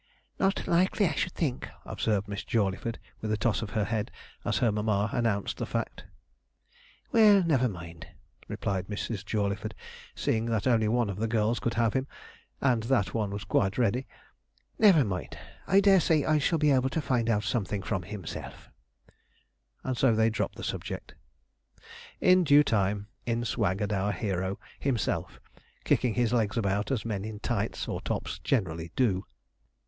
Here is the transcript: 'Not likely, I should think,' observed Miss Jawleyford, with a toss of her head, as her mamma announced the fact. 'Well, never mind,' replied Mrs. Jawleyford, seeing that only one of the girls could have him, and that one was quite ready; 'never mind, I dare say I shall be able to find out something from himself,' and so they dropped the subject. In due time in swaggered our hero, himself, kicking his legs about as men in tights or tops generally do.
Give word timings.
'Not 0.39 0.67
likely, 0.67 1.05
I 1.07 1.11
should 1.13 1.33
think,' 1.33 1.69
observed 1.85 2.27
Miss 2.27 2.43
Jawleyford, 2.43 2.97
with 3.21 3.31
a 3.31 3.37
toss 3.37 3.61
of 3.61 3.69
her 3.77 3.83
head, 3.85 4.09
as 4.43 4.57
her 4.57 4.71
mamma 4.71 5.11
announced 5.13 5.57
the 5.57 5.67
fact. 5.67 6.05
'Well, 7.11 7.43
never 7.43 7.69
mind,' 7.69 8.07
replied 8.47 8.87
Mrs. 8.87 9.23
Jawleyford, 9.23 9.75
seeing 10.15 10.47
that 10.47 10.65
only 10.65 10.87
one 10.87 11.07
of 11.07 11.17
the 11.17 11.27
girls 11.27 11.59
could 11.59 11.75
have 11.75 11.93
him, 11.93 12.07
and 12.61 12.81
that 12.81 13.13
one 13.13 13.29
was 13.29 13.43
quite 13.43 13.77
ready; 13.77 14.07
'never 14.79 15.03
mind, 15.05 15.37
I 15.67 15.79
dare 15.79 15.99
say 15.99 16.25
I 16.25 16.39
shall 16.39 16.57
be 16.57 16.71
able 16.71 16.89
to 16.89 16.99
find 17.01 17.29
out 17.29 17.43
something 17.43 17.83
from 17.83 18.01
himself,' 18.01 18.71
and 19.83 19.95
so 19.95 20.15
they 20.15 20.31
dropped 20.31 20.55
the 20.55 20.63
subject. 20.63 21.13
In 22.19 22.43
due 22.43 22.63
time 22.63 23.05
in 23.27 23.45
swaggered 23.45 23.93
our 23.93 24.13
hero, 24.13 24.57
himself, 24.79 25.39
kicking 25.83 26.15
his 26.15 26.33
legs 26.33 26.57
about 26.57 26.89
as 26.89 27.05
men 27.05 27.23
in 27.23 27.39
tights 27.39 27.87
or 27.87 28.01
tops 28.01 28.39
generally 28.39 28.91
do. 28.95 29.25